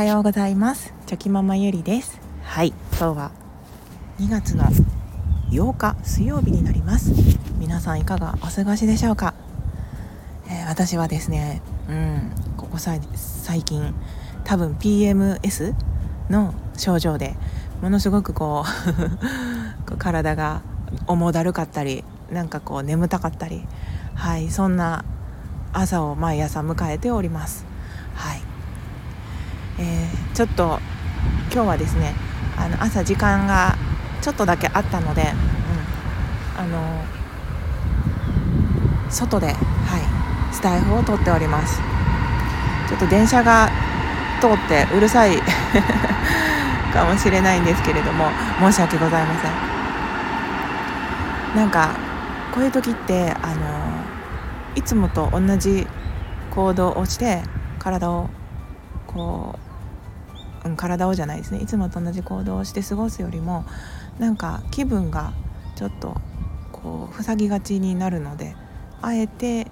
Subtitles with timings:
[0.00, 0.94] はようございます。
[1.04, 2.18] チョキママゆりです。
[2.42, 2.72] はい。
[2.98, 3.32] 今日は
[4.18, 4.64] 2月の
[5.50, 7.12] 8日水曜日になります。
[7.58, 9.34] 皆さんいかがお過ごしでしょうか、
[10.48, 13.02] えー、私はですねうんここ最
[13.62, 13.94] 近
[14.44, 15.74] 多分 PMS
[16.30, 17.36] の症状で
[17.82, 18.64] ものすごくこ
[19.86, 20.62] う 体が
[21.08, 23.66] 重だるかったりなんかこう眠たかったり
[24.14, 25.04] はいそんな
[25.74, 27.66] 朝を毎朝迎えております。
[28.14, 28.49] はい
[29.80, 30.78] えー、ちょっと
[31.52, 32.14] 今日はですね
[32.56, 33.76] あの朝時間が
[34.20, 35.28] ちょっとだけあったので、うん、
[36.60, 37.04] あの
[39.10, 41.80] 外で、はい、スタイフを撮っております。
[42.88, 43.70] ちょっと電車が
[44.40, 45.38] 通ってうるさい
[46.92, 48.26] かもしれないんですけれども
[48.58, 49.52] 申し訳ございません。
[51.56, 51.90] なんか
[52.52, 53.54] こういう時ってあの
[54.74, 55.86] いつもと同じ
[56.50, 57.42] 行動をして
[57.78, 58.28] 体を
[59.06, 59.69] こう、
[60.64, 61.60] うん、体をじゃないですね。
[61.60, 63.64] いつもと同じ行動をして過ごすよりも
[64.18, 65.32] なんか気分が
[65.76, 66.16] ちょっと
[66.72, 68.54] こう塞ぎがちになるので
[69.02, 69.66] あえて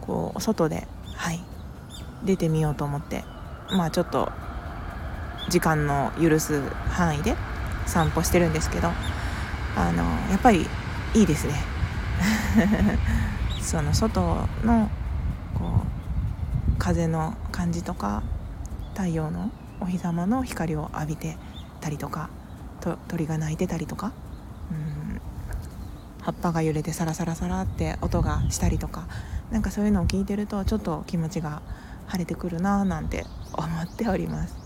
[0.00, 1.40] こう外ではい
[2.24, 3.24] 出てみようと思って
[3.70, 4.30] まあちょっと
[5.48, 7.34] 時間の許す範囲で
[7.86, 8.88] 散歩してるんですけど
[9.76, 10.66] あのやっぱり
[11.14, 11.54] いいですね。
[13.60, 14.20] その外
[14.64, 14.90] の
[15.54, 18.22] こう風の感じとか
[18.94, 19.50] 太陽の
[19.82, 21.36] お日様の光を浴びて
[21.80, 22.30] たりとか
[22.80, 24.12] と鳥が鳴いてたりとか
[24.70, 25.20] うん
[26.22, 29.08] 葉っぱが揺れてサラサラサラって音がしたりとか
[29.50, 31.62] なんかそういうのを聞いてるとちょっと気持ちが
[32.06, 34.56] 晴れてくるなーなんて思っております。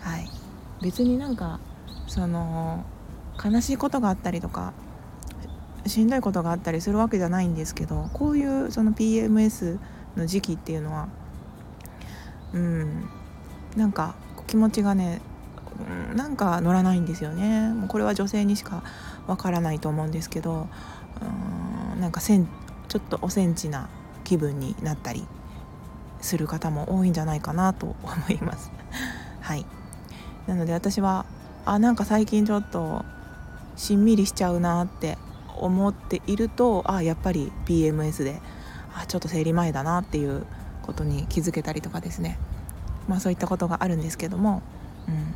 [0.00, 0.28] はい、
[0.80, 1.58] 別になんか
[2.06, 2.84] その
[3.44, 4.72] 悲しいことがあったりとか
[5.86, 9.78] しんどいことがあったりするわけじゃないんですけどこういうその PMS
[10.16, 11.08] の時期っていうのは
[12.52, 13.08] うん
[13.76, 14.14] なんか
[14.48, 15.20] 気持ちがね
[16.16, 17.68] なんか乗らないんですよね。
[17.68, 18.82] もうこれは女性にしか
[19.28, 20.66] わからないと思うんですけど
[21.94, 22.48] うんなんかせん
[22.88, 23.88] ちょっとおセンチな
[24.24, 25.26] 気分になったり
[26.20, 28.72] する方も多いんじゃないかなと思います。
[29.40, 29.64] はい。
[30.48, 31.26] なので私は
[31.64, 33.04] あなんか最近ちょっと
[33.76, 35.18] しんみりしちゃうなって
[35.56, 38.40] 思っているとあやっぱり PMS で
[38.94, 40.46] あちょっと生理前だなっていう
[40.82, 42.38] ことに気づけたりとかですね
[43.08, 44.62] まあそういったことがあるんですけども、
[45.08, 45.34] うん。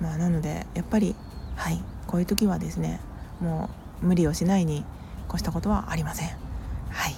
[0.00, 1.14] まあ、なのでやっぱり
[1.56, 1.82] はい。
[2.06, 3.00] こういう時はですね
[3.40, 3.70] も
[4.02, 4.84] う無理をしないに
[5.28, 6.28] 越したことはありません。
[6.90, 7.14] はい。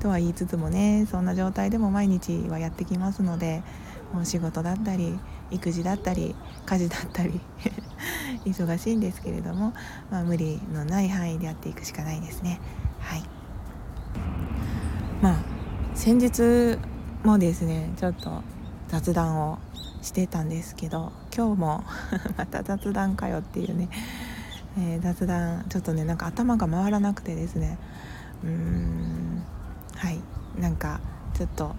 [0.00, 3.62] とは言いつつもねそんな状態でも毎日はやってきますので
[4.12, 5.18] もう仕事だったり
[5.50, 6.34] 育児だったり
[6.66, 7.40] 家事だったり
[8.44, 9.72] 忙しいんですけれども、
[10.10, 12.60] まあ、無理のない範囲でやっていくしかないですね。
[13.00, 13.22] はい。
[15.22, 15.36] まあ
[15.94, 16.78] 先日
[17.24, 18.42] もですねちょっと
[18.94, 19.58] 雑談を
[20.02, 21.84] してたんですけど今日も
[22.38, 23.88] また雑談かよっていうね、
[24.78, 27.76] えー、雑談ちょっとねなんか頭が回らなくてですね。
[28.44, 29.42] うーん
[29.96, 30.20] はい。
[30.60, 31.00] なんか
[31.34, 31.74] ちょっと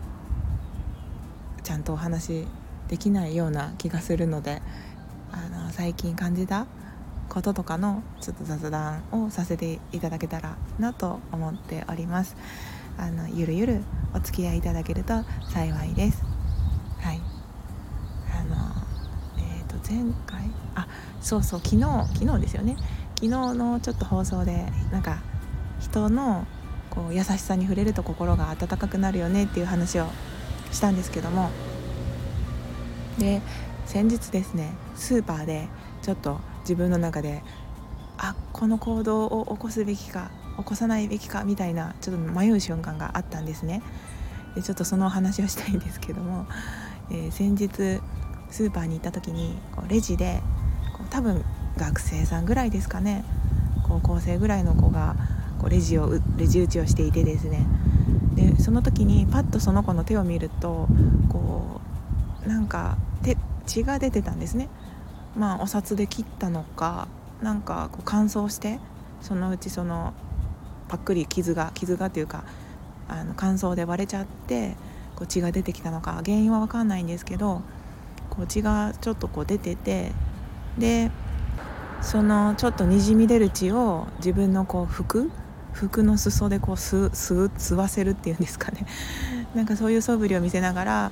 [1.63, 2.45] ちゃんとお話
[2.89, 4.61] できないような気がするので
[5.31, 6.65] あの最近感じた
[7.29, 12.35] こととかのちょっと雑談をさせていただけたらなと思っております。
[12.97, 13.83] あのゆるゆる
[14.13, 15.13] お付き合いいただけると
[15.49, 16.23] 幸いです
[17.01, 17.21] はい
[18.33, 18.55] あの
[19.37, 20.41] えっ、ー、と前回？
[20.75, 20.87] あ
[21.21, 21.81] そうそう昨日
[22.13, 22.75] 昨日ですよね。
[23.15, 25.19] 昨日のちょっと放送でなんか
[25.79, 26.45] 人の
[26.89, 30.07] こう優しさに触れると心が温かくなるよねっていう話を
[30.71, 31.49] したんですけども。
[33.19, 33.41] で
[33.85, 35.67] 先日ですねスーパーで
[36.01, 37.43] ちょっと自分の中で
[38.17, 43.81] あこの行動を起こすべきか起こさないべきかみたいなちょっと迷う瞬間があったんですね。
[44.55, 46.45] でちょっとそのお話をしたいんですけども、
[47.11, 48.01] えー、先日
[48.51, 50.41] スーパーに行った時にこうレジで
[50.97, 51.43] こう多分
[51.77, 53.23] 学生さんぐらいですかね。
[53.83, 55.15] 高校生ぐらいの子が
[55.59, 57.65] こうレジをレジ打ちをしていてですね。
[58.35, 60.87] でその時にパッとその子の手を見ると
[61.29, 61.81] こ
[62.45, 64.69] うなんか手血が出てたんですね。
[65.37, 67.07] まあお札で切ったのか
[67.41, 68.79] なんかこう乾燥して
[69.21, 70.13] そのうちその
[70.87, 72.43] パックリ傷が傷がっていうか
[73.07, 74.75] あの乾燥で割れちゃって
[75.15, 77.61] こう血が出てきたのか原因は分かんないんですけど
[78.35, 80.11] こう血がちょっとこう出てて
[80.77, 81.11] で
[82.01, 85.31] そのちょっとにじみ出る血を自分のこう服
[85.73, 88.85] 服の裾でこう吸吸わせるっていうんですかね。
[89.55, 91.11] なんかそういう素振りを見せながら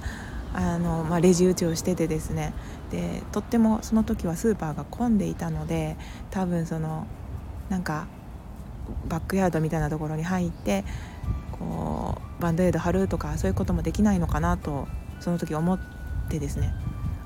[0.54, 2.54] あの、まあ、レジ打ちをしててですね。
[2.92, 5.98] でとってもその時はスーパーが混んでいたので
[6.30, 7.08] 多分その
[7.70, 8.06] なんか
[9.10, 10.86] バックヤードみたいなところに入って
[11.58, 14.88] こうバンドエイド貼るとかそういうこともできないのかなと
[15.20, 15.80] その時思っ
[16.30, 16.74] てですね。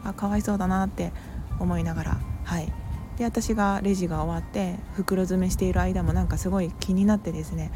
[0.08, 1.12] あかわいそうだなって
[1.60, 2.18] 思いながら。
[2.44, 2.72] はい。
[3.18, 7.72] で私がレジが終わって袋詰めしている間もなんかすごい気になってですね。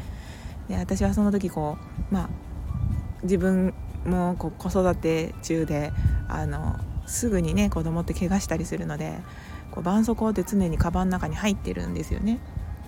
[0.68, 1.76] で私はその時こ
[2.10, 2.28] うまあ
[3.22, 3.74] 自分
[4.06, 5.92] もこう子育て中で
[6.28, 6.76] あの
[7.06, 9.18] すぐにね子供って怪我したりするので
[9.72, 12.38] こう絆創膏って常にカバンの中に入ってるんですよね。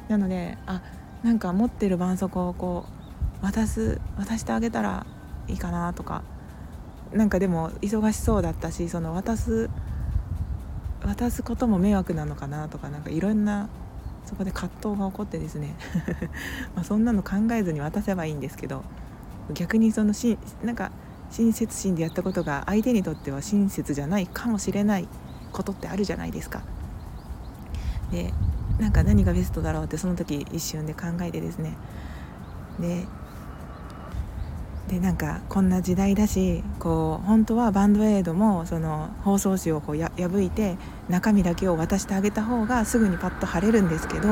[0.09, 0.81] なのであ
[1.23, 2.87] なんか持ってる絆創膏をこ
[3.43, 5.07] う渡す渡してあげたら
[5.49, 6.23] いいかなとか
[7.15, 9.71] なんかでも忙しそうだったしその渡す
[11.03, 13.69] 渡すことも迷惑なのかなとかなんかいろんな
[14.27, 15.77] そこで葛藤が起こってですね
[16.75, 18.83] まそんなの考えずに渡せばいいんですけど
[19.53, 20.91] 逆にそのしなんか
[21.31, 25.09] 親切心でやったことが相手にとっては親切じゃないかもしれない
[25.53, 26.63] ことってあるじゃないですか。
[28.11, 28.33] で
[28.79, 31.77] なんか何がベストだろうってその時一瞬で考えてですね
[32.81, 33.07] で
[34.89, 40.77] でなんかこんな時代だしこう本当はバンドエイドもその包装紙をこうや破いて
[41.09, 44.29] 中身だけを渡してあげた方がすぐにパッと貼れるんですけど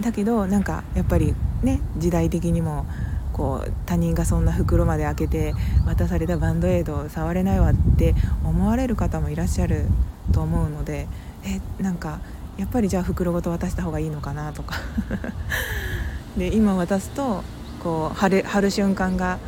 [0.00, 2.86] だけどなんかやっぱりね時代的にも
[3.32, 5.54] こう他人がそんな袋まで開けて
[5.86, 8.14] 渡されたバンドエイドを触れないわって
[8.44, 9.86] 思われる方もいらっしゃる
[10.32, 11.08] と思うので
[11.44, 12.20] えなんか
[12.56, 14.76] やっぱりじゃあ袋ごと渡した方がいいのかなとか。
[16.36, 17.44] で今渡すと
[17.84, 19.38] こう貼る貼る瞬間が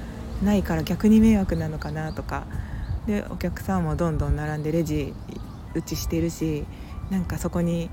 [0.44, 2.44] ないから逆に迷惑なのかなとか。
[3.06, 5.14] でお客さんもどんどん並んでレジ
[5.74, 6.64] 打ちしてるし
[7.08, 7.88] なんかそこに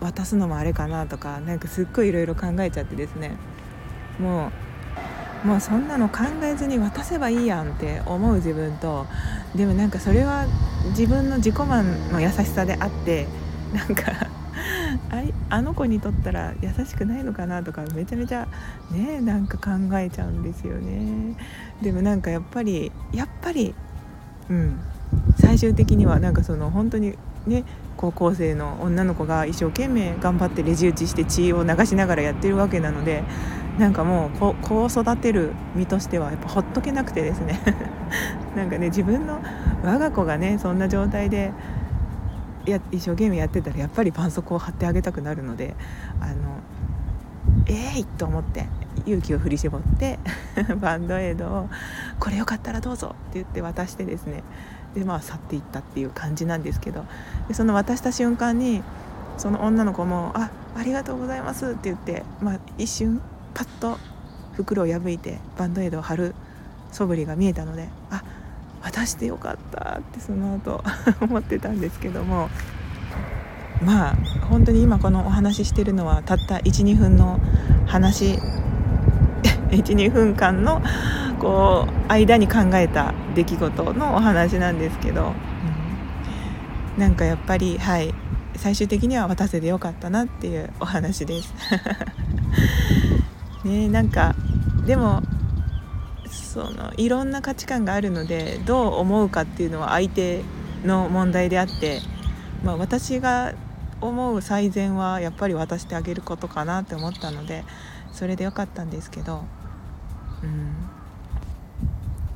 [0.00, 3.36] 渡すのもあれかなとかなんかすっごいいろいろ考えちゃってですね。
[4.18, 4.50] も
[5.44, 9.06] うもうそんなの考えずに渡せばいいやんって思う自分と
[9.54, 10.46] でもなんかそれは
[10.90, 13.26] 自分の自己満の優しさであって
[13.72, 14.12] なんか
[15.10, 15.22] あ
[15.56, 18.48] あの子にとったら優しくないのかなとかめちゃめちゃ
[18.90, 21.36] ねなんか考えちゃうんですよね。
[21.82, 23.74] でもなんかやっぱりやっぱり
[24.48, 24.80] うん。
[25.38, 27.14] 最終的にはなんかその本当に
[27.46, 27.64] ね
[27.96, 33.24] 高校生の女の子が一生懸命頑張ってレジ打ちして血を流しながらやってるわけなので
[33.78, 37.60] なんかもう子を育てる身としてはやっぱほっとけなくてですね。
[38.56, 39.40] なんかね自分の
[39.82, 41.52] 我が子がねそんな状態で
[42.66, 45.74] や一生懸命やってたらやっぱり絆創膏を貼ってあげたくなるので
[46.20, 46.34] あの
[47.66, 48.66] えーいと思って
[49.06, 50.18] 勇気を振り絞って
[50.80, 51.68] バンドエイドを
[52.20, 54.42] 「これよかったらどうぞ」って言って渡してですね。
[54.94, 57.04] でまあ去っていったっていう感じなんですけど
[57.46, 58.82] でその渡した瞬間に
[59.38, 63.20] その女の子も「あありがとうございます」って言って、まあ、一瞬
[63.54, 63.98] パッと
[64.54, 66.34] 袋を破いてバンドエイドを貼る
[66.90, 68.22] 素振りが見えたのであ
[68.82, 70.82] 渡してよかったってその後
[71.20, 72.48] 思ってたんですけども。
[73.84, 74.16] まあ
[74.50, 77.40] 本当に今このお話ししてるのはたった12分の
[77.86, 78.38] 話。
[79.70, 80.82] 12分間の
[81.38, 85.32] こう間に考えた出来事のお話なんですけど、
[86.96, 88.12] うん、なんかやっぱりはい
[88.56, 91.54] 最終的には渡せてよかったなっていうお話です。
[93.64, 94.34] ねなんか
[94.86, 95.22] でも
[96.30, 100.42] そのいろんな価値観があるのでどう思うかっていうのは相手
[100.84, 102.00] の問題であって、
[102.64, 103.54] まあ、私が
[104.00, 107.64] 思う最善はやっぱり渡してあげることかなって思ったので
[108.12, 109.44] それでよかったんですけど、
[110.42, 110.74] うん、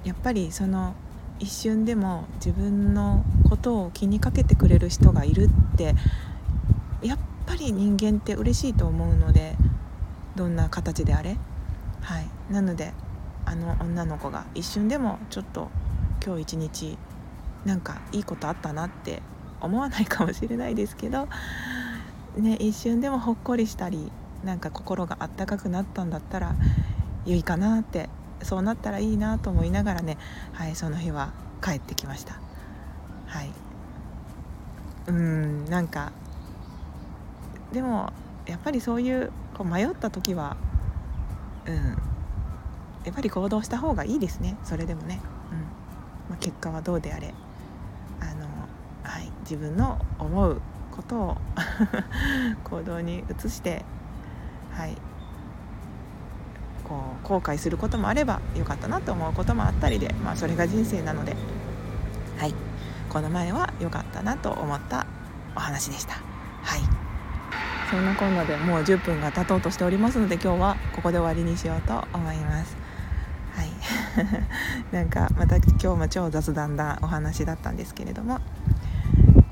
[0.04, 0.94] やっぱりその
[1.40, 5.94] 一瞬でも自分のことを気にかけてくれる人がいるって
[7.02, 9.56] やっぱり人間って嬉しいと思うので
[10.36, 11.36] どんな形であれ？
[12.02, 12.92] はい、なので
[13.46, 15.68] あの女の子が一瞬でもちょっと
[16.24, 16.98] 今日一日
[17.64, 19.22] なんかいいことあったなって
[19.60, 21.28] 思わないかもしれないですけど、
[22.36, 24.10] ね、一瞬でもほっこりしたり
[24.44, 26.54] なんか心があったかくなったんだったら
[27.24, 28.08] 良いかなって
[28.42, 30.18] そうなったらいいなと思いながらね、
[30.52, 31.32] はい、その日は
[31.62, 32.34] 帰ってきました。
[33.26, 33.50] はい、
[35.08, 36.12] うんなんか
[37.72, 38.12] でも
[38.46, 40.56] やっぱりそういうこう迷った時は
[41.66, 42.13] うん
[43.04, 44.56] やっぱり行動した方がいいですね。
[44.64, 45.20] それでもね、
[45.52, 45.58] うん。
[46.30, 47.34] まあ、結果はどうであれ。
[48.20, 48.46] あの、
[49.02, 51.36] はい、自分の思うことを
[52.64, 53.84] 行動に移して、
[54.72, 54.96] はい、
[56.84, 61.36] こう後悔することもあればよかったなと思うこともあったりで、まあ、それが人生なので、
[62.38, 62.54] はい、
[63.10, 65.06] この前は良かったなと思った
[65.56, 66.14] お話でした。
[66.62, 66.80] はい。
[67.90, 72.76] そんなこんなでもう10分が経とうとしておりますので今日はここで終わりにしようと思います。
[74.92, 78.40] なんかまた今日も超雑談なお話だったんですけれども。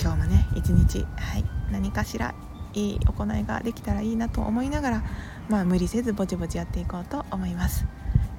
[0.03, 2.35] 今日もね一日、はい、何かしら
[2.75, 5.03] いい行いができたらいいなと思いながら
[5.49, 7.87] まあ無理せずぼちぼちやっていこうと思います。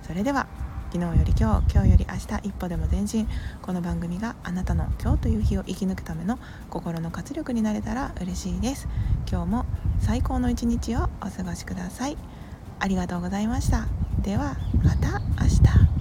[0.01, 0.47] それでは
[0.91, 3.27] 昨日より今日今日より明日一歩でも前進。
[3.61, 6.37] この番組があなたの今日という日を生き抜くための
[6.69, 8.87] 心の活力になれたら嬉しいです。
[9.31, 9.65] 今日も
[9.99, 12.17] 最高の一日をお過ごしください。
[12.79, 13.87] ありがとうございました。
[14.21, 15.92] ではまた明日。